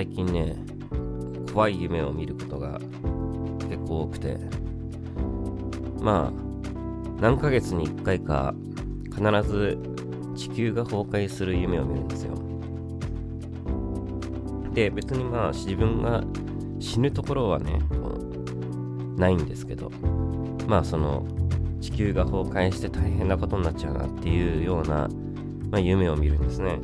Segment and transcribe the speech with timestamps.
[0.00, 0.56] 最近ね
[1.52, 2.80] 怖い夢を見ることが
[3.68, 4.38] 結構多くて。
[6.00, 8.54] まあ何ヶ月に1回か
[9.14, 9.78] 必ず
[10.34, 12.34] 地球が崩壊する夢を見るんですよ。
[14.72, 16.24] で別にまあ自分が
[16.78, 17.78] 死ぬところはね
[19.18, 19.90] ないんですけど。
[20.66, 21.26] まあその
[21.82, 25.10] 地球が崩壊して大変なことになっちゃうなっていうような、
[25.70, 26.78] まあ、夢を見るんですね。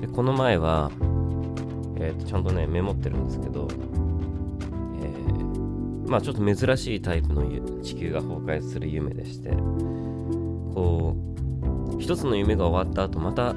[0.00, 0.90] でこの前は、
[2.00, 7.42] えー、とちゃんとねメモってるんですけど、えー、まあちょっと珍しいタイプの
[7.82, 11.18] 地球が崩壊する夢でしてこう
[12.00, 13.54] 一つの夢が終わった後また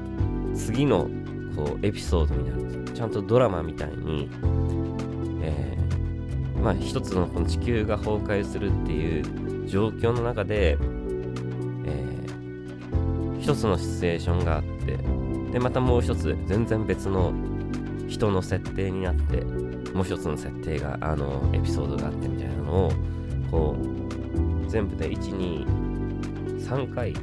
[0.55, 1.09] 次の
[1.55, 2.61] こうエピソードになる。
[2.63, 4.29] んですちゃんとドラマみたいに、
[5.41, 14.97] えー、まあ一つのこの地球が崩壊するっていう状況の中で、えー、一つのシチュエーションがあって
[15.51, 17.33] でまたもう一つ全然別の
[18.11, 19.41] 人の設定になって
[19.93, 22.91] もう一つの設定があのエピソードがあってみたいなのを
[23.49, 27.13] こう全部で123回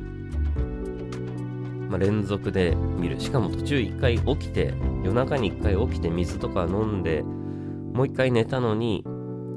[1.89, 3.19] まあ、連続で見る。
[3.19, 9.03] しかも途中1回起きて夜中に1回起きて水とか飲んでもう1回寝たのに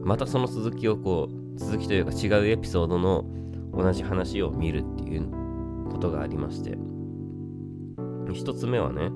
[0.04, 3.26] またその続きをこう続きというか違うエピソードの
[3.74, 5.30] 同じ話を見るっていう
[5.92, 6.78] ことがありまして。
[8.28, 9.12] 1つ目はね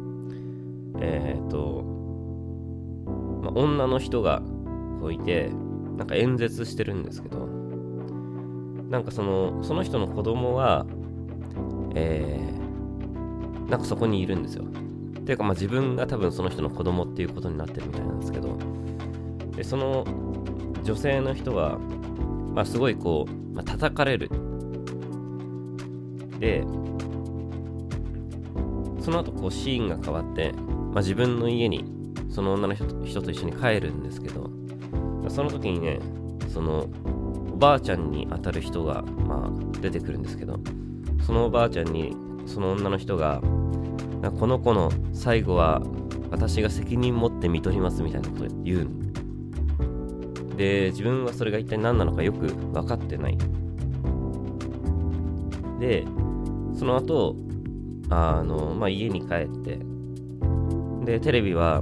[0.99, 1.94] えっ、ー、と、
[3.45, 4.41] まあ、女の人が
[4.99, 5.51] こういて
[5.97, 7.47] なんか演説してるんですけど
[8.89, 10.85] なんかそのその人の子供は
[11.95, 12.55] えー
[13.69, 14.65] なんかそこにいるんですよ。
[15.25, 18.57] ていうかまあ自分が多分その人の子供っていうことになってるみたいなんですけど、
[19.55, 20.05] でその
[20.83, 21.79] 女性の人は、
[22.53, 24.29] まあ、すごいこう、まあ、叩かれる。
[26.39, 26.63] で、
[28.99, 31.85] その後こうシーンが変わって、まあ、自分の家に
[32.35, 34.49] その女の人と人と一緒に帰るんですけど、
[35.29, 35.99] その時にね、
[36.49, 36.89] その
[37.53, 40.59] おばあちゃんに当たる人が、まあ、出てくるんですけど、
[41.25, 42.13] そのおばあちゃんに
[42.45, 43.39] その女の人が
[44.37, 45.81] この子の最後は
[46.29, 48.89] 私が責任持って見取りますみたいなことを言う
[50.57, 53.37] で自分はそれが一体何なのかよく分かってない。
[55.79, 56.03] で
[56.77, 57.37] その後
[58.09, 59.79] あの、まあ、家に帰って
[61.05, 61.81] でテレビは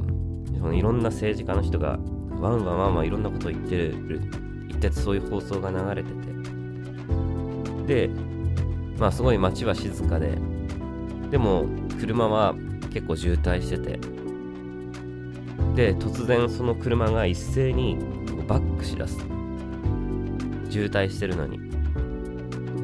[0.63, 1.99] そのいろんな政治家の人が
[2.39, 4.21] ワンワンワンワンいろんなことを言ってる
[4.69, 6.09] 言ってそういう放送が流れて
[7.85, 8.07] て。
[8.07, 8.09] で
[8.97, 10.37] まあすごい街は静かで
[11.29, 11.65] でも
[11.99, 12.55] 車は
[12.93, 13.99] 結構渋滞してて。
[15.75, 17.97] で突然その車が一斉に
[18.47, 19.17] バックしだす。
[20.69, 21.59] 渋滞してるのに。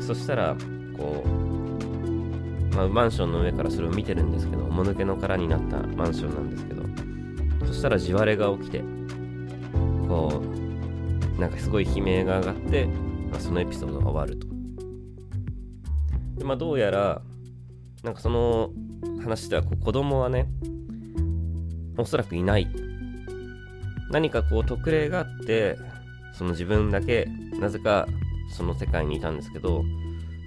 [0.02, 0.58] そしたら
[0.98, 6.89] こう、まあ、マンションの上からそれを見てるんですけどもぬけの殻になったマンションなんですけど。
[7.66, 8.84] そしたら地割れが起きて
[10.08, 10.42] こ
[11.38, 12.86] うなんかすごい悲鳴が上がって、
[13.32, 14.48] まあ、そのエピソードが終わると。
[16.38, 17.22] でまあどうやら
[18.04, 18.72] なんかその
[19.22, 20.48] 話ではこう子供はね
[21.98, 22.68] おそらくいない。
[24.12, 25.78] 何かこう特例があって
[26.34, 27.28] その自分だけ
[27.60, 28.08] なぜか
[28.52, 29.84] その世界にいたんですけど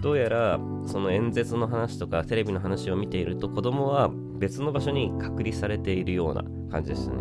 [0.03, 7.19] どうやらその演説の話とかテレビの話を見ていると子供は別の場所に隔離されているような感じでしたね。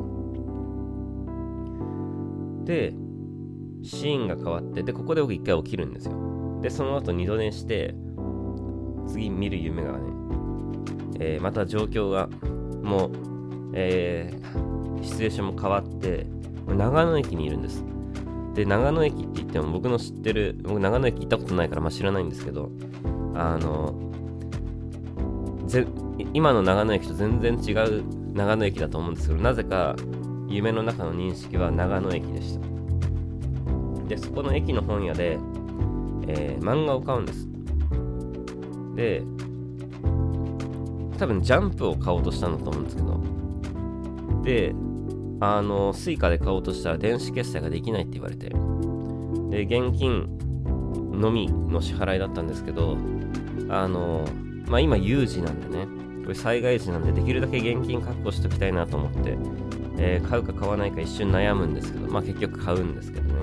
[2.63, 2.94] で
[3.84, 6.59] シーンが変わってでここで僕一回起きるんですよ。
[6.62, 7.94] でその後二度寝して
[9.07, 10.22] 次見る夢がね
[11.23, 12.28] えー、また状況が
[12.81, 13.11] もう、
[13.73, 16.25] えー、シチュエーションも変わって
[16.67, 17.85] 長野駅にいるんです。
[18.56, 22.69] で長野駅って言っても僕の知ってる僕長野駅行ったことないから、まあ、知らないんですけど
[23.34, 23.94] あの
[25.67, 25.88] ぜ
[26.34, 29.95] 今の長野駅と全然違う長野駅だと思うんですけどなぜか
[30.47, 32.72] 夢の中の認識は長野駅でした。
[34.07, 35.37] でそこの駅の本屋で、
[36.28, 37.47] えー、漫画を買うんです。
[38.95, 39.23] で
[41.17, 43.22] 多分ジャンプを買おうとしたんだと思うんですけど
[44.43, 44.73] で
[45.39, 48.49] あの Suica で買おうとしたら電子決済ができないって言われて
[49.49, 50.28] で現金
[51.11, 52.97] のみの支払いだったんですけど
[53.69, 54.25] あの
[54.67, 55.87] まあ今有事なんでね
[56.23, 59.38] これ災害時なんでできるだけ現金確保しときたいなと思って、
[59.97, 63.41] えー、買うか買わないか一瞬悩むんですけどまあ結局買うんですけどね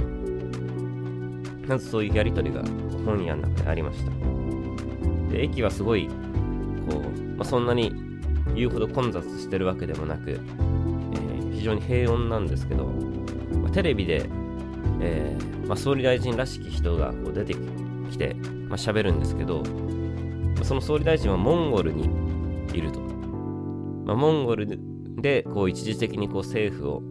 [1.66, 2.62] まずそういうやり取りが
[3.04, 4.10] 本屋の中でありました
[5.32, 6.08] で駅はすごい
[6.88, 7.92] こうまあ、そんなに
[8.54, 14.28] 言うほど混雑してるわけでもなく、えー、非常に平穏なんですけど、まあ、テレビで、
[15.00, 17.54] えー、まあ、総理大臣らしき人がこう出て
[18.10, 18.34] きて、
[18.68, 19.62] まあ、喋るんですけど、
[20.64, 22.27] その総理大臣はモンゴルに。
[24.08, 24.66] まあ、モンゴル
[25.20, 27.02] でこう一時的にこう政府を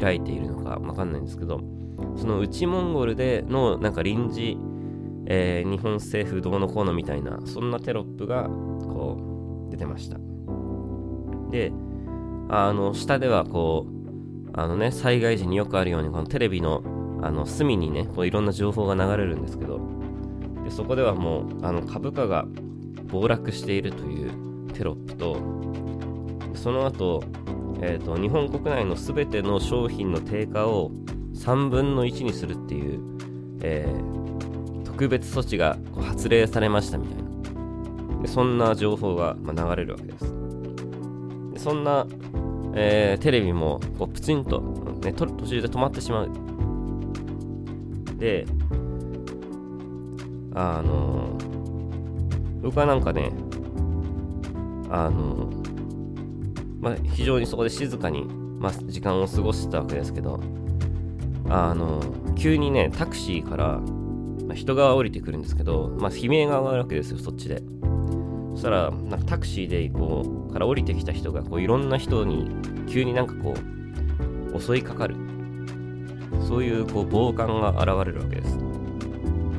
[0.00, 1.60] 開いているのかわかんないんですけど
[2.16, 4.58] その内モンゴルでのなんか臨時、
[5.26, 9.16] えー、日本政府どうのこうのみたいなそんなテロップがこ
[9.68, 10.18] う出てました。
[11.50, 11.72] で
[12.48, 16.82] あの下ではこうあのね災害時によくあるようにこのテレビの
[17.22, 19.80] あの隅にねこういろんな情報が流れるんですけど
[20.64, 22.44] でそこではもうあの株価が
[23.06, 25.38] 暴落しているというテロップと
[26.66, 27.22] その後、
[27.80, 30.90] えーと、日本国内の全ての商品の定価を
[31.32, 33.00] 3分の1にするっていう、
[33.62, 38.22] えー、特別措置が発令されましたみたいな。
[38.22, 40.24] でそんな情報が、まあ、流れるわけです。
[41.52, 42.04] でそんな、
[42.74, 44.60] えー、テレビもこうプチンと、
[45.04, 46.30] ね、と途中で止まってしまう。
[48.18, 48.44] で
[50.52, 51.38] あの
[52.60, 53.30] 僕はなんかね
[54.90, 55.48] あの
[56.86, 58.26] まあ、非常にそこで静かに、
[58.60, 60.38] まあ、時間を過ごしてたわけですけど
[61.48, 62.00] あの
[62.36, 63.78] 急にねタクシーから、
[64.46, 67.60] まあ、人が降りてくるんですけど、まあ、悲鳴が上がるわけですよそっちで。
[68.52, 72.48] そしたらなんかタクシーでこうから降りてきた人がこういろんな人に
[72.88, 73.54] 急になんかこ
[74.54, 75.16] う襲いかかる。
[76.46, 78.56] そういうこう暴漢が現れるわけです。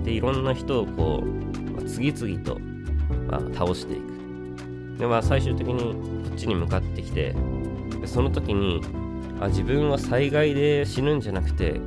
[0.06, 1.26] でいろんな人をこう、
[1.72, 2.58] まあ、次々と、
[3.30, 4.98] まあ、倒していく。
[4.98, 7.36] でまあ最終的にちに向かってきて
[8.00, 8.81] でその時に
[9.42, 11.81] あ自分は災害で死ぬんじゃなくて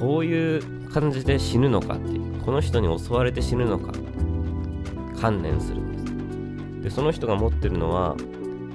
[0.00, 3.92] こういう感じで死ぬのかっていうこの人に襲われて死ぬのか
[5.20, 5.98] 観念するんで
[6.80, 6.82] す。
[6.84, 8.16] でその人が持ってるのは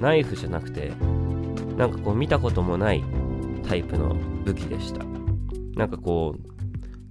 [0.00, 0.92] ナイフじゃなくて
[1.76, 3.02] なんかこう見たこともない
[3.66, 4.14] タイプの
[4.44, 5.04] 武器でした。
[5.74, 6.40] なんかこう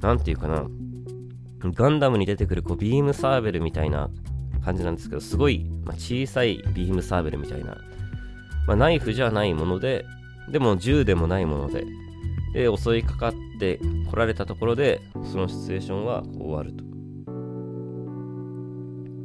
[0.01, 0.65] 何て言うかな
[1.73, 4.09] ガンダムに出てくるこうビームサーベルみたいな
[4.63, 7.77] 感じなんですけど、すごい、まあ、小さいビームサーベルみたいな、
[8.67, 10.05] まあ、ナイフじゃないもので、
[10.49, 11.85] でも銃でもないもので、
[12.53, 13.79] で、襲いかかって
[14.09, 16.83] 来られたところで、そのシチュエーションは終わると。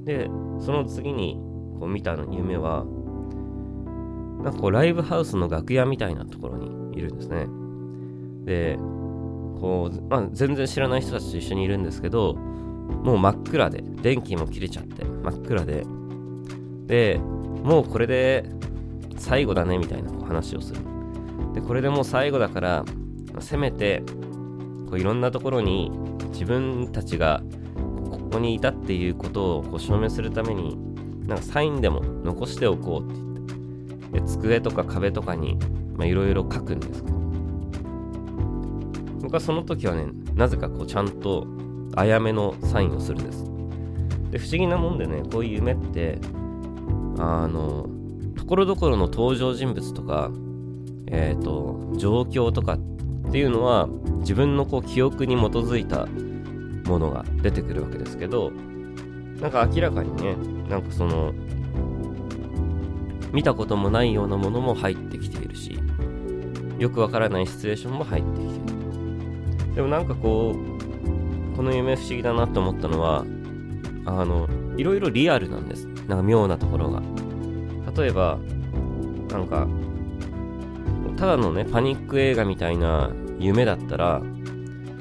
[0.05, 0.29] で、
[0.59, 1.39] その次に
[1.79, 2.85] こう見た夢は、
[4.43, 7.47] なんかこうライブハウスの楽屋みたいなところにいるんですね。
[8.45, 8.77] で、
[9.61, 15.85] こう、まあ、全然知らない人たちと一緒にいるんですけど、もう真っ暗で、電気も切れちゃって、真っ暗で、
[16.87, 17.21] で、
[17.63, 18.51] もうこれで
[19.21, 20.81] 最後だねみたいな話をする。
[21.55, 22.85] で、これでもう最後だから、
[23.39, 24.03] せめて、
[24.89, 25.93] こういろんなところに
[26.33, 27.43] 自分たちが
[28.11, 30.77] ここにいたっていうことをこう証明するために、
[31.29, 35.57] なんかサインでも残しておこうって言って、で机とか壁とかに
[36.01, 37.19] いろいろ書くんですけど、
[39.23, 41.47] 僕はその時はね、なぜかこうちゃんと
[41.95, 43.45] あやめのサインをするんです。
[44.31, 46.19] で、不思議なもんでね、こういう夢って、
[47.19, 47.87] あの、
[48.51, 50.29] ところどころの登場人物とか、
[51.07, 53.89] えっ、ー、と、状況とかっていうのは、
[54.23, 56.07] 自分のこう記憶に基づいた
[56.91, 58.51] ものが出てくるわけですけど、
[59.41, 60.35] なんか明らかにね、
[60.69, 61.33] なんかその、
[63.33, 65.79] 見たこともないようなものも入ってきているし、
[66.81, 69.75] よくわからないシチュエーションも入ってきている。
[69.77, 70.57] でもなんかこ
[71.53, 73.25] う、この夢不思議だなと思ったのは、
[74.07, 75.87] あの、いろいろリアルなんです。
[76.09, 77.01] なんか妙なところが。
[77.97, 78.39] 例えば、
[79.31, 79.67] なんか、
[81.17, 84.23] ただのね、パニック映画みたいな夢だったら、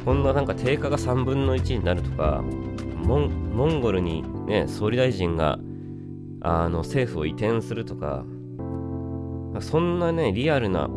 [0.06, 2.44] こんななんか定価が3分の1になるとか、
[3.04, 5.60] モンモンゴルにね、総理大臣が、
[6.42, 8.26] あの、政府を移転するとか、
[9.60, 10.90] そんなね、リアルな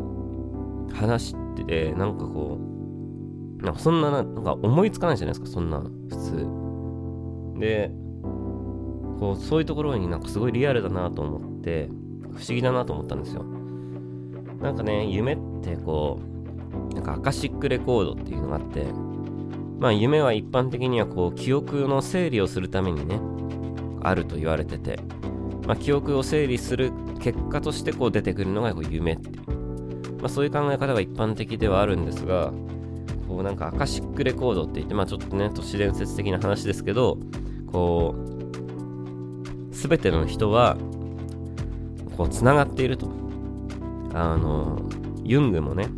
[0.93, 2.59] 話って、なんかこ
[3.61, 6.17] う、なんかそんな、なんか思いつかないじゃないですか、そんな、普
[7.57, 7.59] 通。
[7.61, 7.91] で、
[9.19, 11.89] こう、そういうところになんかすごいリアルだなと思って、って
[12.33, 13.45] 不思議だなと思ったんですよ。
[14.61, 16.21] なんかね、夢ってこ
[16.91, 18.85] う、なんかアカシックレコードっていうのがあって、
[19.79, 23.21] まあ夢は一般的にはこう、記憶の整理をするためにね、
[24.03, 24.99] あると言われてて、
[25.67, 29.31] まあ、記憶を整理する結果としてこう出てくるのがこう夢って、
[30.21, 32.53] まあ、そういう考え方が一般的ではあるんですが、
[33.29, 37.19] こうなんかアカシックレコードって言って、まあちょっとね、都市伝説的な話ですけど、
[37.71, 38.15] こ
[39.71, 40.77] う、すべての人は、
[42.17, 43.09] こう、つながっていると。
[44.15, 44.81] あの、
[45.25, 45.89] ユングもね、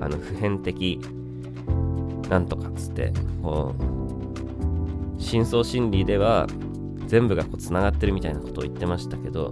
[0.00, 1.00] あの、普遍的、
[2.28, 3.12] なんとかっつって、
[3.42, 6.46] こう、深層心理では、
[7.06, 9.50] 全部がこう、つながってるみたいなことを言ってましたけど、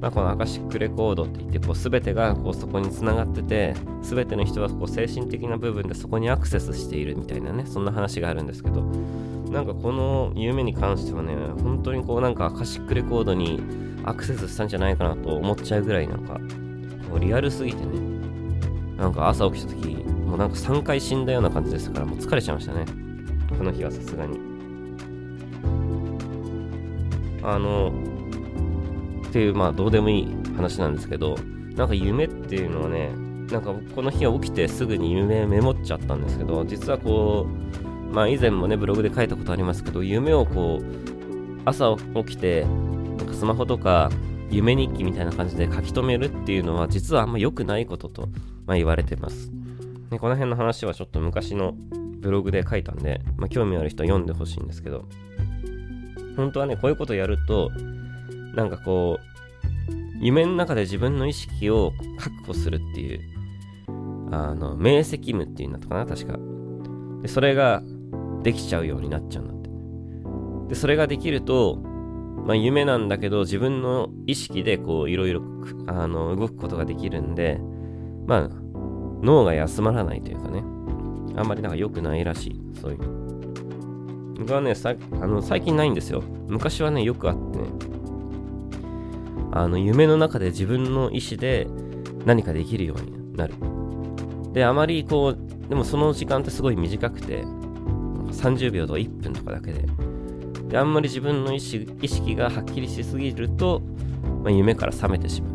[0.00, 13.60] まあ、このアカシックレコードって言ってこう全てがこうそこにつながってて全ての人はこう精神的な部分でそこにアクセスしているみたいなねそんな話があるんですけどなんかこの夢に関してはね本当にこうなんかアカシックレコードに
[14.08, 16.38] アクセスしたんじゃないかなと思っちゃうぐらいなんか
[17.08, 18.08] もうリアルすぎてね。
[18.96, 22.84] なんか朝起きた時もうなんか3回死んだような感じでしたからもう疲れちゃいましたね。
[23.56, 24.38] この日はさすがに。
[27.42, 27.92] あの
[29.28, 31.36] っていうまあどうでもいい話なんですけど
[31.76, 33.10] なんか夢っていうのはね
[33.50, 37.46] なんかこの日は起きてすぐに夢メモっちゃったんですけど実はこ
[38.10, 42.66] うまあ以前もねブログで書いたことありますけど夢をこう朝起きて
[43.18, 44.10] なんかスマホとか
[44.50, 48.28] 夢日記みたいな感じで書き留めるっていうのは実はあんま良くないことと、
[48.66, 49.50] まあ、言われてます、
[50.10, 51.74] ね、この辺の話はちょっと昔の
[52.20, 55.04] ブログで書いたんで、まあ、興味ある人は読んでほしいんですけど
[56.36, 57.70] 本当はねこういうことやると
[58.54, 59.28] なんかこう
[60.20, 63.20] 夢の中で自分の意識を確保するっていう
[64.32, 66.38] あの明晰夢っていうんだったかな確か。
[67.22, 67.82] でそれが
[68.42, 69.68] できちゃうようになっちゃうんだって。
[70.68, 71.80] でそれができると
[72.46, 77.60] まあ、夢なんだけど自分の意識でこういろいろ動くことができるんで
[78.26, 78.48] まあ
[79.22, 80.62] 脳が休まらないというかね。
[81.36, 82.60] あんまりなんか良くないらしい。
[82.80, 82.98] そういう。
[84.38, 86.22] 僕はねさあの最近ないんですよ。
[86.48, 87.64] 昔はねよくあってね。
[89.52, 91.66] あの夢の中で自分の意思で
[92.24, 93.54] 何かできるようになる。
[94.52, 97.42] であまりこうでもその時間ってすごい短くて
[98.32, 99.86] 30秒とか1分とかだけで
[100.68, 103.82] であんまり自分の意識意識がはっきりしすぎると、
[104.42, 105.48] まあ、夢から覚めてしま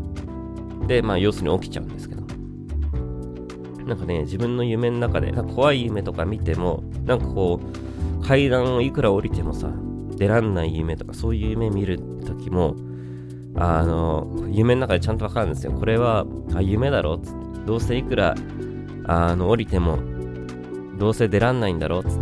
[0.83, 0.87] う。
[0.87, 2.23] でまあ要するに起きちゃうんですけど。
[3.85, 9.69] なんかね自分の夢の中で怖い夢とか見てもなんかこう階段をいくら降りてもさ
[10.15, 12.77] 出らんない夢とかそういう夢見るときも
[13.55, 15.73] あの夢の中でちゃんとわかるんですよ。
[15.73, 17.43] これはあ夢だろっつって。
[17.65, 18.35] どうせいくら
[19.05, 19.99] あの降りても
[20.97, 22.19] どうせ出らんないんだろっつっ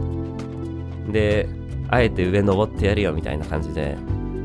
[1.08, 1.12] て。
[1.12, 1.50] で
[1.92, 3.98] あえて上登ってやるよみたいな感じで、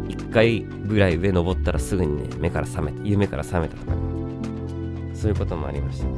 [0.08, 6.12] 一回ぐらい上登ったらすぐにね、目から覚めて、夢から覚めたとかね、そういうこともありましたね。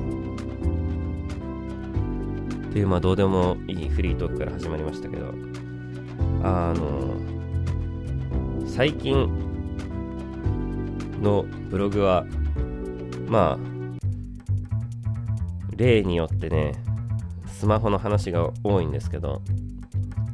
[2.68, 5.34] っていう、まあどうでもいいフリートークから始まりましたけど、
[6.42, 7.16] あの、
[8.66, 9.28] 最近
[11.20, 12.24] のブログは、
[13.26, 13.68] まあ、
[15.76, 16.72] 例によってね、
[17.46, 19.42] スマホの話が多いんですけど、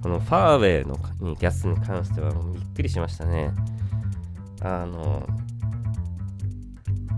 [0.05, 3.53] このファーウェイのにギャスに関してはもうびっくりしましたね。
[4.61, 5.27] あの、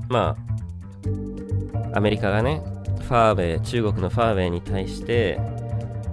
[0.09, 0.37] ま
[1.93, 2.63] あ、アメリカがね、
[3.01, 5.41] ファーウェイ、中国のファーウェイに対して、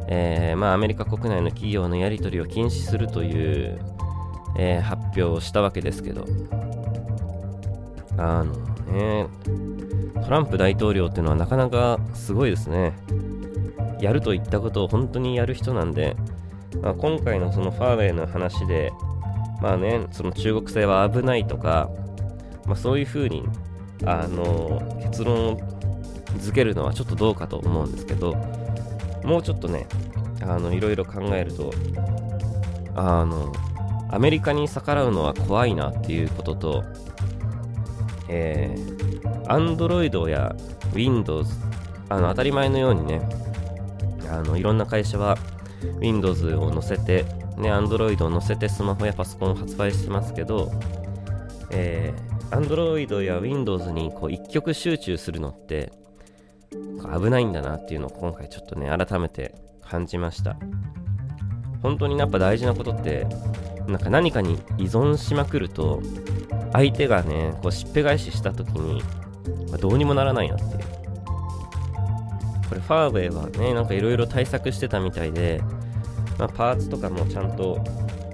[0.08, 3.80] えー、まあ、アメリカ国内の企業のやり取りを禁止するという、
[4.58, 6.25] えー、発表をしたわけですけど、
[8.18, 8.51] あの
[8.92, 9.27] ね、
[10.24, 12.94] トランプ大統領っていうのはなかなかすごいですね。
[14.00, 16.18] やると言ったことを本当にやる人なんで、
[16.82, 18.92] まあ、今回のそのファーウェイの話で、
[19.62, 21.89] まあね、その中国製は危ないとか、
[22.65, 23.44] まあ、そういうふうに、
[24.06, 25.58] あの、結論
[26.39, 28.34] 付けるのはちょっとどうかと思うんですけど、
[29.24, 29.88] もうちょっとね、
[30.42, 31.72] あの、いろいろ考えると、
[32.96, 33.53] あの、
[34.12, 36.84] アメリカに逆らうのは怖いなっていうことと、
[38.27, 40.56] えー、Android や
[40.94, 41.50] Windows、
[42.10, 43.22] あの、当たり前のようにね、
[44.30, 45.38] あの、いろんな会社は
[46.00, 47.24] Windows を載せて、
[47.58, 50.72] ね、Android を載せてスマホやパソコンを発売してますけど、
[51.72, 55.92] えー、Android や Windows にこう一極集中するのって
[56.72, 60.58] 危ないんだなっていうのを今回ちょっとね、改めて感じました。
[61.82, 63.28] 本当にやっぱ大事なことって、
[63.88, 66.02] なんか何かに依存しまくると、
[66.72, 69.02] 相手がね、こうしっぺ返しした時に、
[69.70, 71.02] まあ、どうにもならないなっていう。
[72.74, 75.62] これファーウェイはね、なんかいろいろ対策してたみたいで、
[76.39, 77.84] まあ、パーツとかもちゃんと、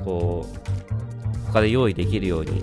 [0.06, 2.62] こう、他で用意できるように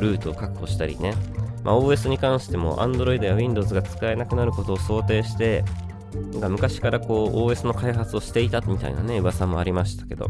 [0.00, 1.14] ルートを確保したりね、
[1.62, 5.64] まあ、OS に関しても Android や Windows が使えなくなることを想定して、
[6.32, 10.28] なんか昔からこう OS の開発をしていたみたいなね、噂もありましたけど、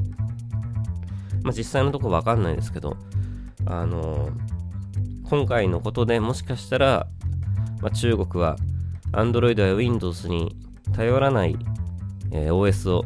[1.42, 2.98] まあ、実際のとこわかんないですけど、
[3.64, 4.28] あの、
[5.24, 7.06] 今回のことでもしかしたら、
[7.80, 8.58] まあ、中国は
[9.12, 10.54] Android や Windows に
[10.92, 11.56] 頼らない、
[12.30, 13.04] えー、OS を、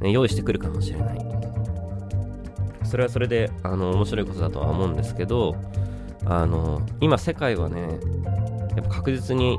[0.00, 1.18] ね、用意してくるかもしれない。
[2.84, 5.56] それはそれであの面白いことだとは思うんですけど、
[6.24, 7.82] あの今世界はね、
[8.76, 9.58] やっぱ確実に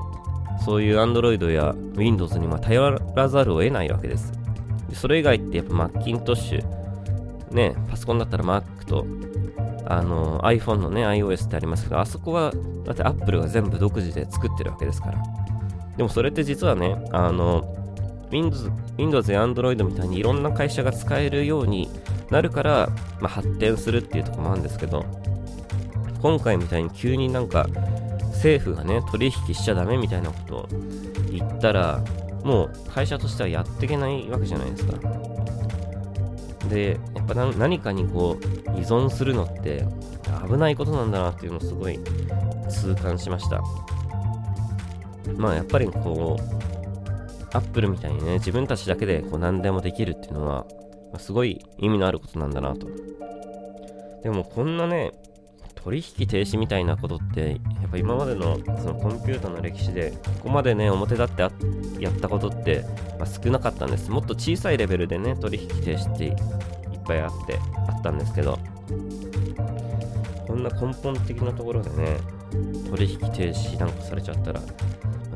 [0.66, 4.34] そういう Android や Windows には頼らざるを得ないわけです。
[4.94, 9.06] それ以外ってやっぱマッキントッシュ、ね、パソコンだったら Mac と、
[9.86, 12.52] あの iPhone のね、iOS ってありますけど、あそこは
[12.84, 15.39] だって Apple が全部独自で作ってるわけですから。
[16.00, 17.76] でもそれって実はね、あの、
[18.32, 21.90] Windows, Windows や Android みたいにいろんな会社が使えるように
[22.30, 22.90] なるから、
[23.20, 25.04] まあ、発展するっていうとこもあるんですけど、
[26.22, 27.68] 今回みたいに急になんか
[28.28, 30.68] 政府がね取引しちゃダメみたいなことを
[31.30, 32.02] 言ったら
[32.46, 34.94] もう会社としてはやっていけないわけじゃないですか。
[36.70, 39.86] でやっぱ何かにこう依存するのって
[40.48, 42.00] 危ないことなんだなっていうのをすごい
[42.70, 43.62] 痛感しました。
[45.38, 46.60] まあやっぱりこう
[47.54, 50.66] アップルみたいにね自分たちだけでこう何でもできるっていうのは、
[51.12, 52.88] まあ、すごい意味のあることなんだなと。
[54.24, 55.14] でもこんなね
[55.76, 61.50] 取引停止みたいなことってやっぱ今までのそのコンピューターの歴史でここまでね表立って
[62.00, 62.84] やったことって、
[63.18, 64.12] まあ、少なかったんです。
[64.12, 66.36] もっと小さいレベルでね取引停止っていっ
[67.06, 67.58] ぱいあって
[67.88, 68.60] あったんですけど
[70.46, 72.18] こんな根本的なところでね
[72.90, 74.62] 取引停止なんかされちゃったら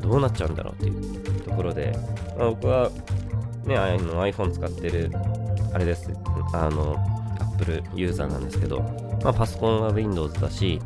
[0.08, 1.96] どうなっちゃうんだろうっていうところで、
[2.38, 2.90] まあ、僕は
[3.64, 5.10] ねあの iPhone 使ってる
[5.72, 6.10] あれです。
[6.52, 6.96] あの
[7.40, 10.78] Apple ユーザーなんですけどまあ、パソコンは Windows だし、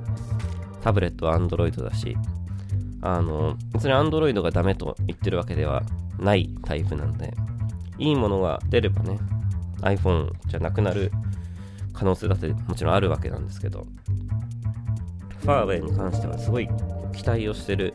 [0.80, 2.16] タブレットは Android だし、
[3.02, 5.82] あの、別に Android がダメと言ってるわけでは
[6.20, 7.34] ないタイプなんで、
[7.98, 9.18] いいものが出ればね、
[9.80, 11.10] iPhone じゃなくなる
[11.92, 13.87] 可能性だってもちろんあるわけなんですけど、
[15.40, 16.68] ファーウェイに関してはすごい
[17.12, 17.92] 期待をしてる、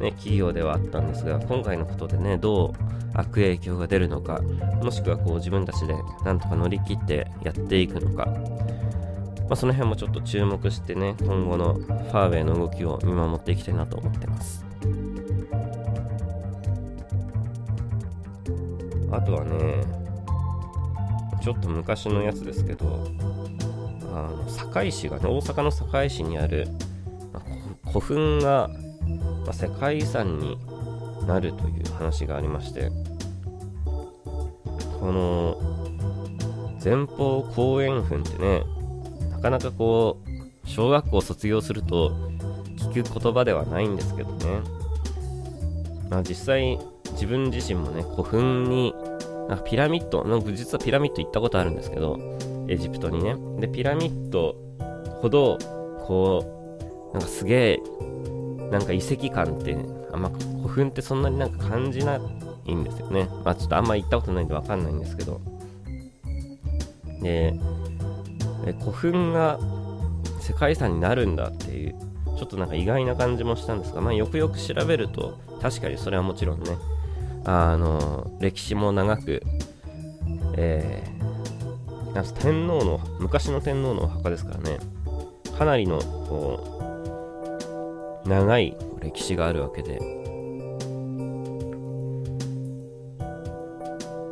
[0.00, 2.72] ね、企業ではあったんですが、今回のことでね、どう
[3.14, 4.40] 悪影響が出るのか、
[4.82, 14.64] もしくはこう自分たちでなんとか乗り切ってやっていくのか、まあ、その辺もちょっと注目してね、今後のファーウェイの動きを見守っていきたいなと思ってます。
[19.12, 19.82] あとはね、
[21.42, 23.08] ちょっと昔のやつですけど、
[24.14, 26.68] あの堺市がね、大阪の堺市にある、
[27.88, 28.70] 古墳が、
[29.50, 30.56] ま、世界遺産に
[31.26, 32.90] なるという話がありまして、
[35.00, 35.56] この
[36.82, 38.62] 前方後円墳ってね、
[39.30, 42.10] なかなかこう、小学校卒業すると
[42.76, 44.60] 聞く言葉ではないんですけどね。
[46.08, 46.78] まあ実際、
[47.12, 48.94] 自分自身もね、古墳に、
[49.48, 52.18] なんかピラミッド、なんか実はピラミッド行ったことあるんですけど、
[52.68, 53.34] エジプトにね。
[53.58, 54.54] で、ピラミッド
[55.20, 55.58] ほど、
[56.06, 56.44] こ
[57.10, 57.80] う、なんかすげえ、
[58.70, 59.76] なんか遺跡感って、
[60.12, 62.20] あんま古墳ってそんなになんか感じな
[62.66, 63.28] いんですよね。
[63.44, 65.40] まあちょっとあんま行ったことないんでわかんないんですけど。
[67.22, 67.54] で、
[68.80, 69.58] 古墳が
[70.40, 71.94] 世界遺産になるんだっていう
[72.36, 76.76] ちょっとなんか意外な感じもしたんですが、まあ、よくよく調べると確かにそれはもちろんね
[77.44, 79.42] あの歴史も長く、
[80.56, 84.78] えー、天皇の昔の天皇のお墓ですからね
[85.58, 86.79] かなりのこう
[88.24, 89.98] 長い歴史があるわけで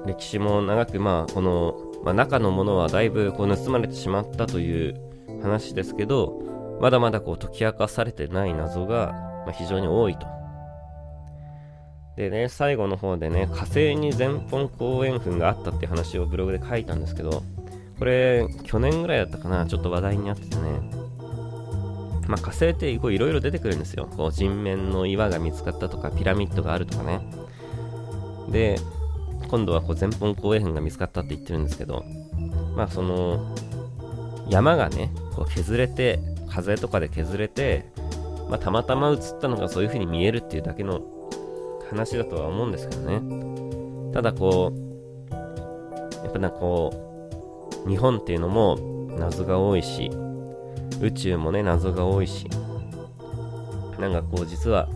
[0.07, 4.95] 歴史も長くまあこのまあ、中のものはだいぶこう盗まれてしまったという
[5.43, 6.41] 話ですけど、
[6.81, 9.13] まだまだこう解き明かされてない謎が、
[9.47, 10.27] ま非常に多いと。
[12.17, 17.43] でね、最後の方でね、火星に全本後円墳があったっていう話をブログで書いたんですけど、
[17.99, 20.63] これ、去年ぐらいだったかな、ちょっと話題になっててね、
[22.29, 24.07] まあ、火星っていろいろ出てくるんですよ。
[24.15, 27.27] こう人面の岩が見つかったとか、ピラミッドがあるとかね。
[28.51, 28.79] で、
[29.49, 32.05] 今度はこう前方後円墳が見つかったって言ってるんですけど、
[32.77, 33.57] まあその、
[34.51, 37.91] 山がね、こう削れて、風とかで削れて、
[38.51, 41.01] まあたまたま映ったのがそういう風に見えるっていうだけの
[41.89, 44.13] 話だとは思うんですけどね。
[44.13, 45.35] ただこう、
[46.25, 46.93] やっぱなんかこ
[47.87, 48.77] う、日本っていうのも
[49.19, 50.11] 謎が多いし、
[51.01, 52.49] 宇宙もね、謎が多いし、
[53.99, 54.89] なんかこう実は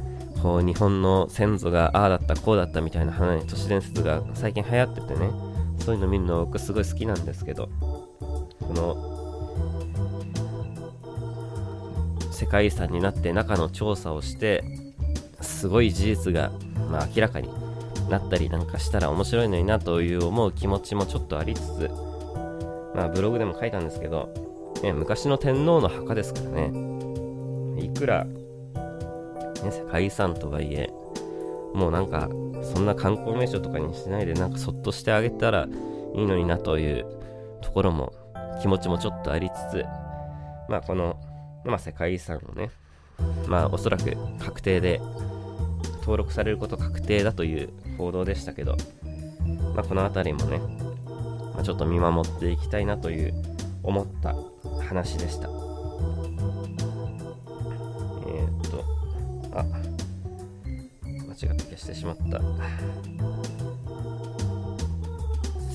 [0.43, 5.31] こう日本の先祖がああだったこうだったみたいな話都市伝説が最近流行っててね。
[5.79, 7.69] そういうの見るの僕すごい好きなんですけど。
[8.63, 9.13] この
[12.31, 14.65] 世界遺産になって中の調査をして
[15.41, 16.51] すごい事実が、
[16.91, 17.49] まあ、明らかに
[18.09, 21.91] なったりなんかしたら面白いのになという思う気持ちもちょっとありつつ。
[22.95, 24.33] まあブログでも書いたんですけど、
[24.83, 26.73] ね、昔の天皇の墓ですからね。
[27.79, 28.27] いくら
[29.63, 30.91] ね、世界遺産とはいえ、
[31.75, 32.29] もうなんか、
[32.63, 35.69] そんな観光名所とかにしないで、なんかそっとしてあげたら
[36.15, 37.07] いいのになという
[37.61, 38.13] ところも、
[38.61, 39.85] 気持ちもちょっとありつつ、
[40.69, 41.17] まあこの、
[41.65, 42.71] まあ世界遺産をね、
[43.47, 45.01] まあおそらく確定で、
[46.01, 48.77] 登録されること確定だという報道でしたけど、
[49.75, 50.59] まあこの辺りもね、
[51.55, 53.35] まあ、ちょっと見守っていきたいなという
[53.83, 54.35] 思った
[54.93, 55.49] 話でした。
[59.55, 59.65] あ
[61.05, 62.41] 間違って消してしまった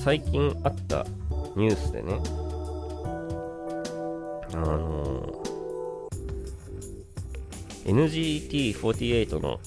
[0.02, 1.06] 最近あった
[1.54, 2.20] ニュースでね
[4.54, 5.42] あの
[7.84, 9.60] NGT48 の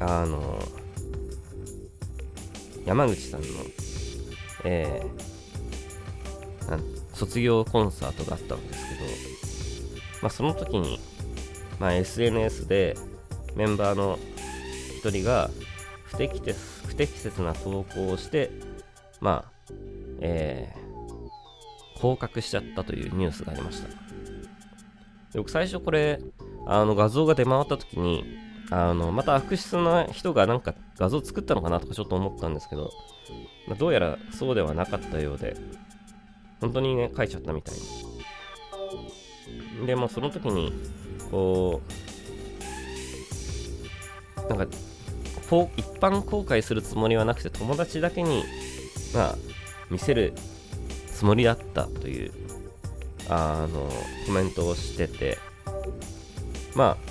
[0.00, 0.58] あの
[2.84, 3.46] 山口さんの、
[4.64, 5.27] えー、
[7.18, 9.10] 卒業コンサートがあったんですけど、
[10.22, 11.00] まあ、その時に、
[11.80, 12.96] まあ、SNS で
[13.56, 14.18] メンバーの
[14.96, 15.50] 一人が
[16.04, 18.50] 不適切不適切な投稿をして、
[19.20, 19.72] まあ、
[20.20, 23.88] えー、降格しちゃったというニュースがありました。
[25.34, 26.20] 僕最初これ、
[26.66, 28.24] あの画像が出回った時に、
[28.70, 32.90] あの、また悪質な人がなんか画像作ったのかなとかちょっと思ったんですけど、
[33.66, 35.56] まあ、どうやらそうではなかったようで、
[36.60, 37.74] 本当にね、書いちゃったみたい
[39.80, 39.86] に。
[39.86, 40.72] で、もその時に、
[41.30, 41.80] こ
[44.46, 44.66] う、なんか、
[45.48, 48.44] こう一般公開するつもりはなくて、友達だけに、
[49.14, 49.34] まあ、
[49.90, 50.34] 見せる
[51.06, 52.32] つもりだったという、
[53.28, 53.88] あの、
[54.26, 55.38] コメントをしてて、
[56.74, 57.08] まあ、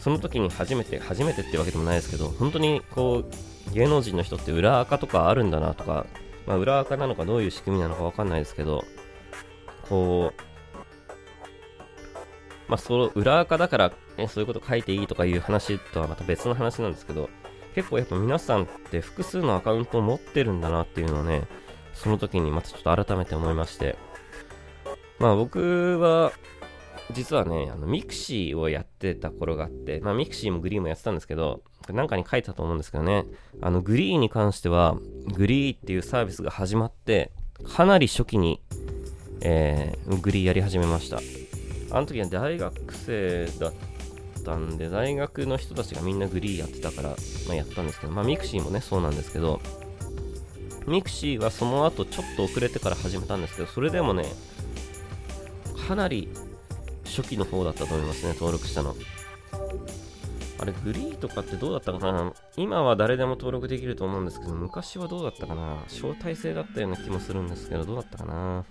[0.00, 3.24] その時に初めて、初めてってわけでもないですけど、本当にこ
[3.70, 6.06] う、芸能人の人って裏垢とかあるんだなとか、
[6.46, 8.84] まあ、裏垢なのかどういう仕組みなのかわかんないですけど、
[9.88, 10.42] こう、
[12.68, 17.28] まあ、その裏垢だから、ね、そういうこと書いていいとかいう話とはまた別の話なんですけど、
[17.74, 21.42] 結構やっぱ皆さんって複数のアカウントを持ってるんだなっていうのをね、
[21.92, 23.96] その時にまたちょっと改めて思いまして、
[25.18, 26.32] まあ僕は
[27.12, 33.24] 実はね、あのミクシーをやってた頃があって、まあ、ミクシーもグリーンもやってたんですけど、なんかに書いたと思うんですけどね、
[33.60, 34.96] あのグリーに関しては、
[35.34, 37.32] グリーっていうサービスが始まって、
[37.76, 38.60] かなり初期に、
[39.40, 41.18] えー、グリーやり始めました。
[41.90, 43.72] あの時は大学生だっ
[44.44, 49.60] たんで、大学の人たちがみんなグリーやってたから、まあ、やったんですけど、まあ、ミクシーもね、そうなんですけど、
[50.86, 54.24] ミクシーはその後ちょっと遅れてから始めたんですけど、それでもね、
[55.86, 56.28] かなり
[57.04, 58.94] 初期の方だったと思いますね、登録したの。
[60.58, 62.32] あれ、グリーとかってどうだったかな？
[62.56, 65.82] 今は誰でも登録できると思うんですけど、昔はどうだったかな？
[65.88, 68.64] 招待制だったような気もするんですけど、どうだったかな？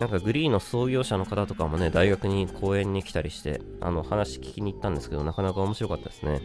[0.00, 6.40] なんかグリーの創業者の方とかもね、大学に講演に来たりして、あの話聞きに行ったんですけど、なかなか面白かったですね。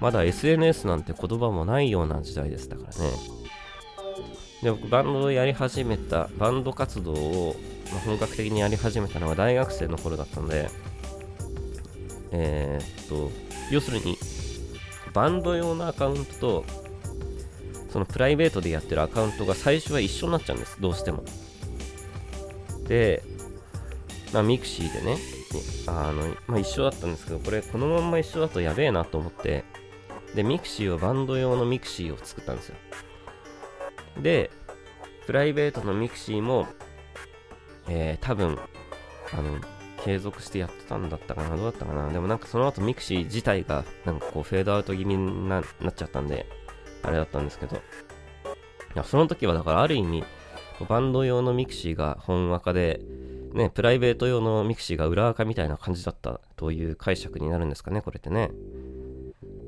[0.00, 3.10] まだ SNS なんて言葉もないような時代でしたからね。
[4.62, 7.56] で、僕バンドをやり始めた、バンド活動を
[7.92, 10.68] ま、本格的にやり始めたのは大学生の頃だったので、
[12.32, 13.30] えー、っと、
[13.70, 14.16] 要するに、
[15.12, 16.64] バンド用のアカウントと、
[17.90, 21.24] そのプライベートでやってるアカウントが最初は一緒になっちゃうんです、どうしても。
[22.86, 23.22] で、
[24.32, 25.18] まあ、ミクシーでね、
[25.86, 29.64] あの、まあ、一緒だったんですけど、これ、このまんま一緒だとやべえなと思って、
[30.34, 32.76] で、ミクシーをバンド用のミクシーを作ったんですよ。
[34.22, 34.50] で、
[35.26, 36.68] プライベートのミクシーも
[37.88, 38.56] えー、多分、
[39.32, 39.58] あの、
[40.04, 46.46] 継続してやってたんだったかなどうだったかなでもなんかその後ミクシー自体がなんかこうフェードアウト気味になっちゃったんで、
[47.02, 47.76] あれだったんですけど。
[47.76, 47.78] い
[48.94, 50.24] や、その時はだからある意味、
[50.88, 53.00] バンド用のミクシーが本垢で、
[53.52, 58.50] ね、プライベート用のミクシーが裏垢みたいな感じだったという解釈になるんですかね、これってね。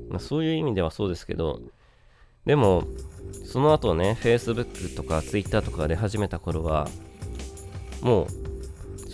[0.09, 1.61] まあ、そういう意味ではそうですけど、
[2.45, 2.83] でも、
[3.45, 6.87] その後ね、Facebook とか Twitter とか出始めた頃は、
[8.01, 8.27] もう、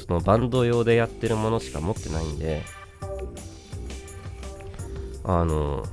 [0.10, 2.64] そのバンド用でやってるものしか持ってないんで、
[5.24, 5.86] あの、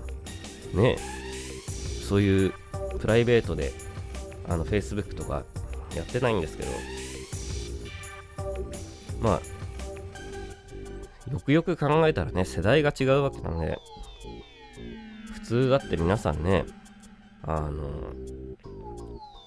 [0.73, 0.97] ね、
[2.09, 2.55] そういう
[2.99, 3.75] プライベートで、
[4.49, 5.45] あの、Facebook とか
[5.95, 6.71] やってないんですけど、
[9.21, 13.79] まあ、よくよく考えたらね、世代が違うわけなんで、
[15.35, 16.65] 普通だって皆さんね、
[17.43, 18.15] あの、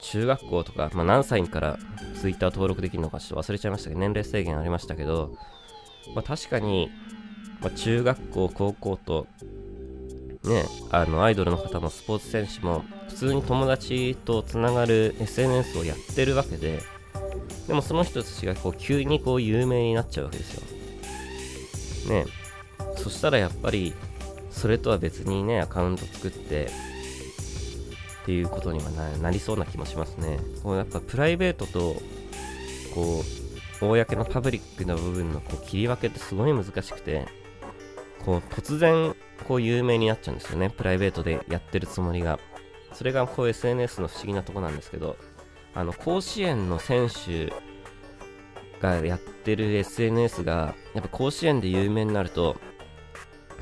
[0.03, 1.79] 中学校とか、まあ、何歳から
[2.19, 5.36] Twitter 登録できるのかちょっと忘れちゃいましたけど、年齢制限ありましたけど、
[6.15, 6.91] まあ、確かに、
[7.62, 9.27] まあ、中学校、高校と、
[10.43, 16.79] ね、あの、アイドルの方もスポーツ選手も、普通に友達とつながる SNS をやってるわけで、
[17.67, 20.63] でもその人たちがこう急にこう有名になっちゃうわけですよ。
[22.10, 22.25] ね
[22.95, 23.93] そしたらやっぱり、
[24.49, 26.69] それとは別にね、アカウント作って、
[28.21, 28.89] っていうことには
[29.21, 30.39] なりそうな気もしますね。
[30.63, 31.95] こうやっぱプライベートと
[32.93, 33.23] こ
[33.82, 37.27] う公のパブリックな部分のこう切り分けってすごい難しくて
[38.25, 39.15] こう突然
[39.47, 42.39] こう有名になっちゃうんですよねプライベートでやってるつもりが
[42.93, 45.15] それがこう SNS の不思議なとこなんですけど
[45.73, 47.53] あの甲子園の選手
[48.82, 52.58] がやってる SNS がやっぱ甲子園で有名になると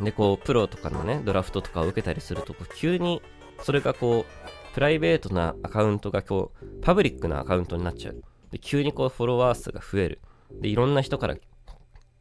[0.02, 3.22] でこうプロとかのねドラフトとかを受けたりすると急に
[3.64, 4.47] それがこう、
[4.78, 8.22] プライベートなアカウントがこう、パブリックなアカウントになっちゃう。
[8.52, 10.22] で、急にこう、フォロワー数が増える。
[10.62, 11.36] で、いろんな人から、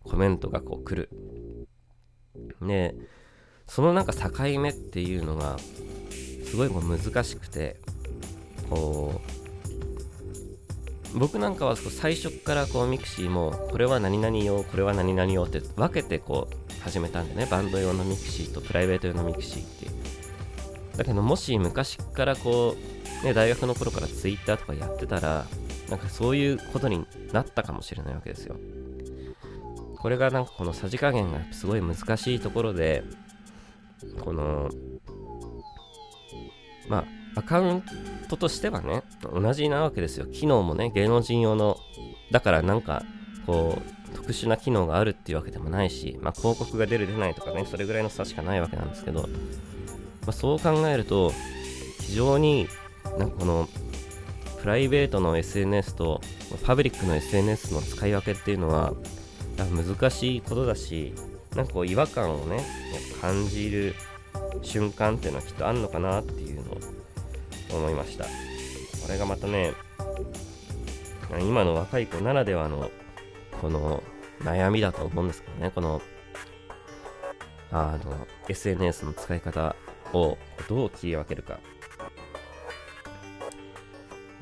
[0.05, 1.11] コメントがこう来る。
[2.67, 2.95] で、
[3.67, 5.59] そのなんか境目っていうのが、
[6.47, 7.77] すごいもう難しくて、
[8.71, 9.21] こ
[11.15, 20.06] う、僕なんかは最初からこうミクシーもこれは何々用これは何々用って分けてこう始めたんでねバンド用のミクシーとプライベート用のミクシーっていう
[20.97, 22.77] だけどもし昔からこ
[23.23, 25.47] う、ね、大学の頃から Twitter とかやってたら
[25.91, 28.57] なんかそういうことになったかもしれないわけですよ。
[29.99, 33.03] これがなんかこのさじ加減がすごい難しいところで
[34.21, 34.71] この
[36.89, 36.99] ま
[37.35, 37.83] あアカウン
[38.29, 40.27] トとしてはね同じなわけですよ。
[40.27, 41.77] 機能もね芸能人用の
[42.31, 43.03] だからなんか
[43.47, 49.29] こう特殊な機能があるっていうわけでもないし、まあ、広告が出る出ないとかねそれぐらいの差しかないわけなんですけど、
[50.27, 51.33] まあ、そう考えると
[52.01, 52.69] 非常に
[53.19, 53.69] なんかこの
[54.61, 56.21] プライベートの SNS と
[56.65, 58.93] パブリックの SNS の使い分けっていうのは
[59.57, 61.15] 難しいことだし
[61.55, 62.65] なんかこう違和感をね
[63.21, 63.95] 感じる
[64.63, 66.79] 瞬間っていうのはきっとあんのかなっていうのを
[67.73, 68.25] 思いました。
[68.25, 68.31] こ
[69.09, 69.73] れがまたね
[71.41, 72.91] 今の若い子ならではの
[73.61, 74.03] この
[74.41, 76.03] 悩みだと思うんですけどねこの
[77.71, 79.77] あの SNS の使い方
[80.13, 80.39] を
[80.69, 81.59] どう切り分けるか。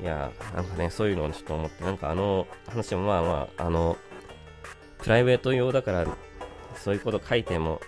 [0.01, 3.97] いやなんかねそういうのをちょっと思ってなんかあの話もまあまああの
[4.97, 6.05] プライベート用だから
[6.75, 7.79] そういうこと書いても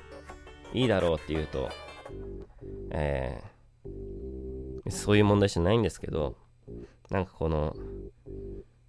[0.74, 1.70] いいだろうっていうと
[2.92, 6.36] えー、そういう問題じゃないんですけど
[7.10, 7.76] なんかこの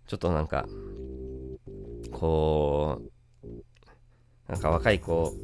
[0.07, 0.67] ちょっとなんか
[2.13, 3.03] こ
[3.45, 3.49] う
[4.49, 5.35] なんか若い子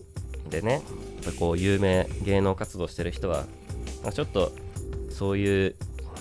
[0.55, 0.83] でねやっ
[1.25, 3.45] ぱこう有名芸能活動してる人は、
[4.03, 4.53] まあ、ちょっと
[5.11, 5.75] そういう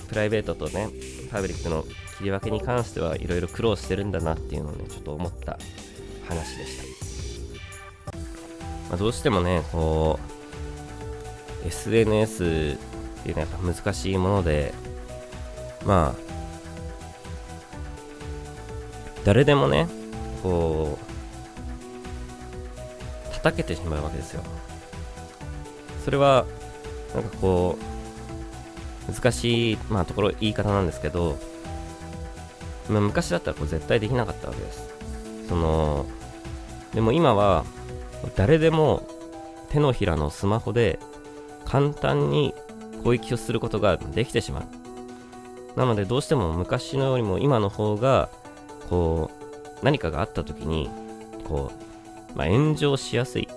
[0.07, 0.89] プライベートとね
[1.31, 1.83] パブリックの
[2.17, 5.59] 切り分けに関してはいろいろ苦労してるんだなっていうのをねちょっと思った
[6.27, 6.77] 話でし
[8.11, 8.17] た、
[8.89, 10.19] まあ、どうしてもねこ
[11.63, 14.73] う SNS っていうのはやっぱ難しいもので
[15.85, 16.33] まあ
[19.23, 19.87] 誰でもね
[20.41, 21.12] こう
[23.43, 24.41] 叩けてしまうわけですよ。
[26.03, 26.45] それは
[27.13, 27.77] なんかこ
[29.07, 31.37] う難しい、まあ、ところ言い方なんですけど、
[32.89, 34.89] まあ、昔だったらこう絶対できなかったわけです。
[35.49, 36.05] その
[36.93, 37.65] でも今は
[38.35, 39.07] 誰でも
[39.69, 40.99] 手のひらのスマホで
[41.65, 42.53] 簡単に
[43.03, 44.63] 攻撃をすることができてしまう。
[45.75, 48.29] なのでどうしても昔のよりも今の方が
[48.89, 49.31] こ
[49.81, 50.89] う何かがあった時に
[51.43, 51.82] こう、
[52.35, 53.47] まあ、炎上しやすい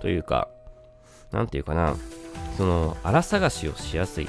[0.00, 0.48] というか
[1.32, 1.96] 何て言うかな
[2.56, 4.28] その荒探しをしやすい。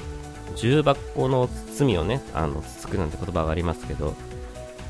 [0.56, 4.14] 重箱の罪をねあのつつくなんて言葉がありますけど、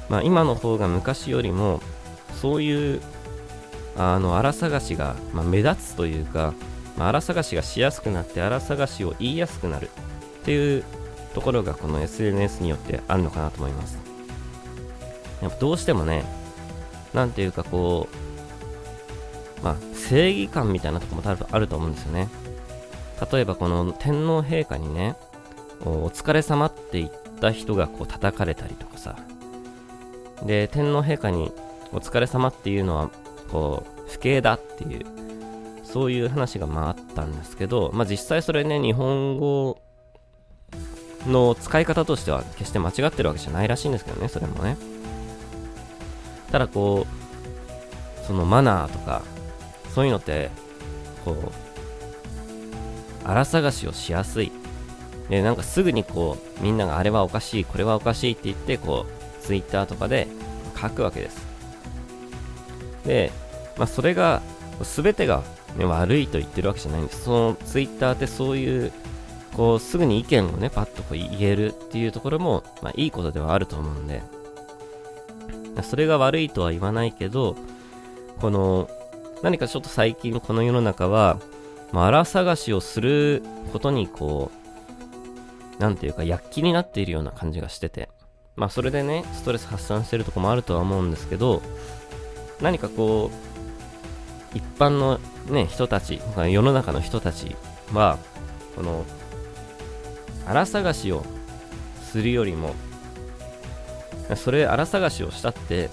[0.08, 1.80] まあ、今の方が昔よりも
[2.40, 3.00] そういう
[3.96, 6.54] あの荒探しが、まあ、目立つというか、
[6.96, 9.90] まあ、荒探しがしやすくなって荒探しを言いやすくなる
[10.42, 10.84] っていう
[11.34, 13.98] ところがこの SNS によってあるのかなと思います。
[15.42, 16.24] やっぱどうしてもね
[17.12, 18.25] なんていうかこう
[19.66, 22.28] まあ正義感みたいなとこも多分あると思うんですよね。
[23.32, 25.16] 例えばこの天皇陛下にね
[25.84, 29.16] お疲れ様って言った人がこう叩かれたりとかさ。
[30.44, 31.50] で天皇陛下に
[31.92, 33.10] お疲れ様っていうのは
[33.50, 35.04] こう不敬だっていう
[35.82, 39.80] そういう話がまああったんですけど、まあ、実際それね日本語
[41.26, 44.76] の使い方としては決して間違ってるわけじゃないらしいんですけどねそれもね。
[46.52, 47.06] ただこ
[48.22, 49.22] うそのマナーとか
[49.96, 50.50] そういうのって
[51.24, 51.50] こう
[53.24, 54.52] 荒探しをしやすい。
[55.30, 60.28] でなんかすぐにこうみんながあれはおかしいこれはおかしいって言ってこうツイッターとかで
[60.78, 61.46] 書くわけです。
[63.06, 63.32] で、
[63.78, 64.42] まあ、それが
[64.82, 65.42] 全てが、
[65.78, 67.24] ね、悪いと言ってるわけじゃないんです。
[67.24, 68.92] そのツイッターってそういう
[69.54, 74.22] こうすぐに意見をねパッとこう言えるっていうところも、まあ、いいことではあると思うんで。
[75.82, 77.56] それが悪いとは言わないけど
[78.40, 78.90] この
[79.42, 81.38] 何かちょっと最近この世の中は、
[81.92, 84.50] まあ、荒探しをすることにこ
[85.78, 88.08] うなんていうか躍起になっているような感じがしてて
[88.56, 91.62] まあそれでねストレス発散してるとこもあるとは思うんですけど
[92.60, 93.30] 何かこ
[94.54, 95.20] う一般の
[95.50, 97.54] ね人たち世の中の人たち
[97.92, 98.18] は
[98.74, 99.04] この
[100.46, 101.24] 荒探しを
[102.02, 102.74] するよりも
[104.36, 105.90] それ荒探しをしたって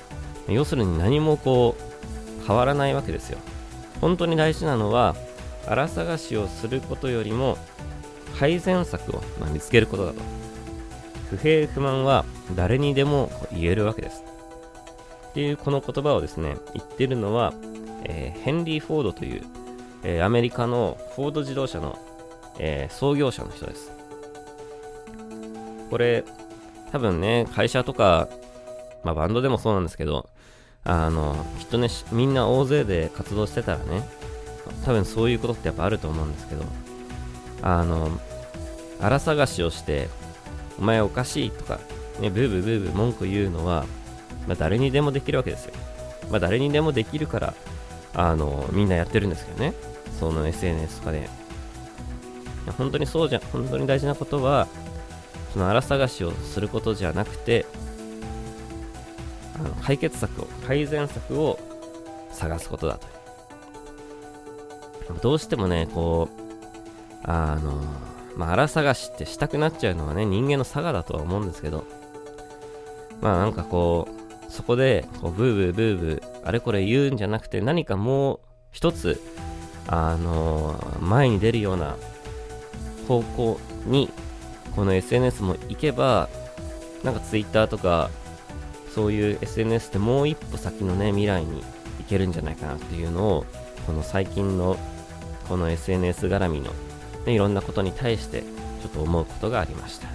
[0.47, 1.92] 要するに何もこう
[2.45, 3.39] 変わらないわけですよ。
[4.01, 5.15] 本当に大事なのは
[5.67, 7.57] 荒探しをすることよりも
[8.37, 10.19] 改善策を、ま見つけることだと。
[11.29, 12.25] 不平不満は
[12.55, 14.23] 誰にでも言えるわけです。
[15.29, 17.53] っていうこの言葉をですね言ってるのは
[18.05, 19.43] えー、ヘンリー・フォードという、
[20.03, 21.97] えー、アメリカのフォード自動車の、
[22.59, 23.91] えー、創業者の人です。
[25.89, 26.23] これ、
[26.91, 28.27] 多分ね、会社とか、
[29.03, 30.29] まあバンドでもそうなんですけど、
[30.85, 34.07] あの、きっとね、みんな大勢で活動してたらね、
[34.85, 36.63] 多分そういうことってやっぱあると思うんですけど、
[37.61, 38.11] あの、
[38.99, 40.09] 荒探しをして、
[40.79, 41.79] お前おかしいとか、
[42.19, 43.85] ね、ブーブーブーブー文句言うのは、
[44.47, 45.73] まあ、誰にでもできるわけですよ。
[46.29, 47.53] まあ、誰にでもできるから、
[48.13, 49.73] あの、みんなやってるんですけどね。
[50.19, 51.29] その SNS とかで。
[52.77, 54.67] 本当にそうじゃ、本当に大事なことは、
[55.53, 57.65] その荒探しをすることじゃなくて、
[59.55, 61.59] あの解決策を、改善策を
[62.31, 63.07] 探すことだと。
[65.21, 66.41] どうしてもね、こう、
[67.23, 67.81] あの、
[68.35, 71.85] まあ、荒探しってしたくなっちゃうのはね、人間の差がだとは思うんですけど、
[73.21, 78.39] まあなんかこう、そこで、こう、ブーブーブーブー、あれこれ言うんじゃなくて、何かもう
[78.71, 79.21] 一つ、
[79.87, 81.95] あの、前に出るような
[83.07, 84.09] 方向に、
[84.75, 86.29] この SNS も行けば、
[87.03, 88.09] なんか Twitter とか、
[88.93, 91.63] そういう SNS ってもう一歩先のね、未来に
[91.99, 93.45] 行けるんじゃないかなっていうのを、
[93.87, 94.77] この最近の、
[95.49, 96.71] この SNS 絡みの、
[97.25, 100.07] ね、いろんなことに対して、ちょっと思うことがありました。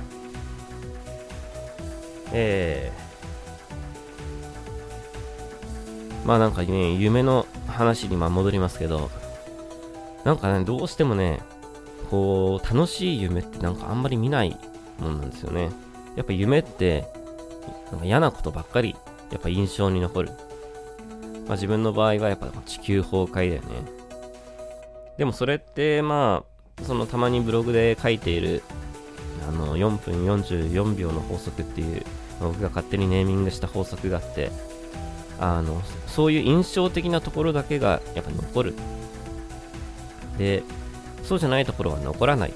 [2.32, 9.10] えー、まあなんかね、夢の話に戻りますけど、
[10.24, 11.40] なんかね、どうしてもね、
[12.10, 14.56] こう、楽しい夢ってなんかあんまり見ない
[15.00, 15.70] もんなんですよね。
[16.14, 17.17] やっぱ夢って、
[17.90, 18.96] なんか嫌なことばっかり、
[19.30, 20.30] やっぱ印象に残る。
[21.46, 23.98] まあ自分の場合はやっぱ地球崩壊だよね。
[25.18, 26.44] でもそれって、ま
[26.80, 28.62] あ、そのたまにブログで書いている、
[29.48, 32.02] あの、4分44秒の法則っていう、
[32.40, 34.52] 僕が勝手にネーミングした法則があって、
[35.40, 38.74] あの、そういう印象的なところだけがやっぱ残る。
[40.38, 40.62] で、
[41.24, 42.52] そうじゃないところは残らない。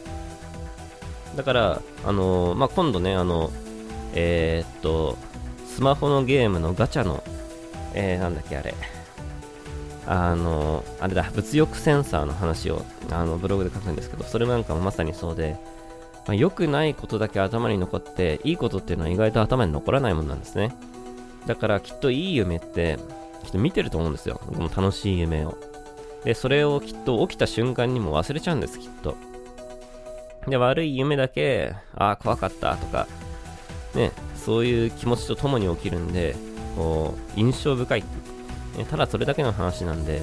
[1.35, 3.51] だから、あのまあ、今度ね、あの、
[4.15, 5.17] えー、っと、
[5.67, 7.23] スマホのゲームのガチャの、
[7.95, 8.75] えー、なんだっけあれ、
[10.07, 15.57] あの、あれだ、物欲センサーの話をあのブログで書くんですけど、それなんかもまさにそうで、
[16.27, 20.75] まあ、良くないことだけ頭に残って、いいことっていうのは意外と頭に残らないもんなんですね。
[21.47, 22.99] だからきっといい夢って、
[23.45, 24.41] きっと見てると思うんですよ。
[24.47, 25.57] この楽しい夢を。
[26.25, 29.17] で、それをきっと起きた瞬間にも忘れちゃうんです、きっと。
[30.47, 33.07] で、悪い夢だけ、ああ、怖かったとか、
[33.95, 36.35] ね、そういう気持ちとともに起きるんで、
[36.77, 38.05] こう、印象深い。
[38.77, 40.23] ね、ただそれだけの話なんで、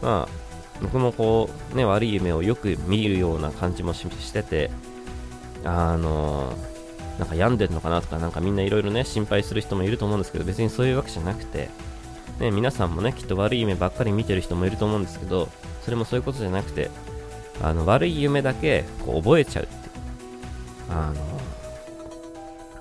[0.00, 0.42] まあ、
[0.82, 4.70] 僕もこう、ね、悪い夢をよく見るような感じもしてて、
[5.64, 11.68] あのー、なんか病んでるのかなとか、なんかみんないろいろね、心配する人もいると思うんですけど、別にそういうわけじゃなくて、
[12.40, 15.48] ね、皆さんもね、きっと悪い夢ばっかり見てる人もいると思うんですけど、
[15.82, 16.90] それもそういうことじゃなくて、
[17.60, 19.74] あの、悪い夢だけこう覚えちゃうって。
[20.90, 21.31] あの、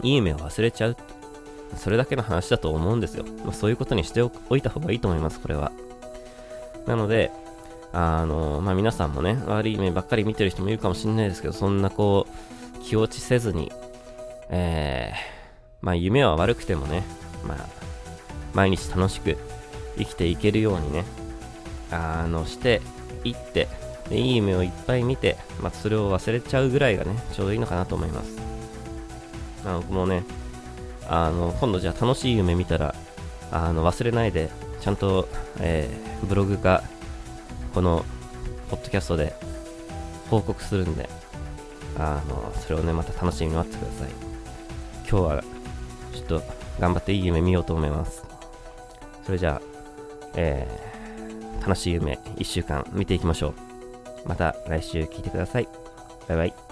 [0.04, 0.98] いい夢を忘れちゃう。
[1.78, 3.26] それだけの話だと思うんですよ。
[3.44, 5.72] まあ、そういうことにしておいた方がいいと思います、これは。
[6.86, 7.32] なので、
[7.94, 13.72] あの、まあ、皆さんもね、悪い夢ばっかり見てる人もいるかもしれないですけど、そんなこう、気落ちせずに、
[14.50, 17.04] えー、まあ、夢は悪くてもね、
[17.46, 17.58] まあ、
[18.54, 19.38] 毎日楽しく
[19.98, 21.06] 生きていけるようにね、
[21.92, 22.82] あの、して
[23.24, 23.68] いって、
[24.10, 28.51] でいい夢をいっぱい見て、まあ、それを忘れちゃうぐらいがね、ちょうどいいのかなと思います。
[29.64, 30.24] まあ、僕もね、
[31.08, 32.96] あの、今度じゃあ楽しい夢見たら、
[33.52, 35.28] あの、忘れないで、ちゃんと、
[35.60, 36.84] えー、ブログか、
[37.74, 38.06] この、
[38.70, 39.36] ポッドキャストで
[40.30, 41.10] 報告するんで、
[41.98, 44.10] あの、それをね、また楽しみに待ってください。
[45.10, 45.44] 今日は、
[46.14, 46.42] ちょっと、
[46.80, 48.24] 頑張っていい夢見ようと思います。
[49.26, 49.62] それじゃあ、
[50.36, 53.54] えー、楽しい夢1週間見ていきましょう。
[54.26, 55.68] また来週聞いてください。
[56.28, 56.71] バイバイ。